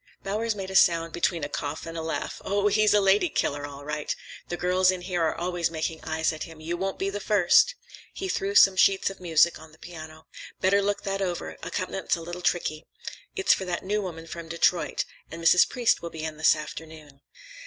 Bowers 0.23 0.55
made 0.55 0.71
a 0.71 0.75
sound 0.75 1.13
between 1.13 1.43
a 1.43 1.47
cough 1.47 1.85
and 1.85 1.95
a 1.95 2.01
laugh. 2.01 2.41
"Oh, 2.43 2.69
he's 2.69 2.95
a 2.95 2.99
lady 2.99 3.29
killer, 3.29 3.67
all 3.67 3.85
right! 3.85 4.15
The 4.49 4.57
girls 4.57 4.89
in 4.89 5.01
here 5.01 5.21
are 5.21 5.35
always 5.35 5.69
making 5.69 6.03
eyes 6.03 6.33
at 6.33 6.41
him. 6.45 6.59
You 6.59 6.75
won't 6.75 6.97
be 6.97 7.11
the 7.11 7.19
first." 7.19 7.75
He 8.11 8.27
threw 8.27 8.55
some 8.55 8.75
sheets 8.75 9.11
of 9.11 9.19
music 9.19 9.59
on 9.59 9.73
the 9.73 9.77
piano. 9.77 10.25
"Better 10.59 10.81
look 10.81 11.03
that 11.03 11.21
over; 11.21 11.55
accompaniment's 11.61 12.15
a 12.15 12.21
little 12.21 12.41
tricky. 12.41 12.87
It's 13.35 13.53
for 13.53 13.65
that 13.65 13.85
new 13.85 14.01
woman 14.01 14.25
from 14.25 14.49
Detroit. 14.49 15.05
And 15.29 15.39
Mrs. 15.39 15.69
Priest 15.69 16.01
will 16.01 16.09
be 16.09 16.23
in 16.23 16.37
this 16.37 16.55
afternoon." 16.55 17.21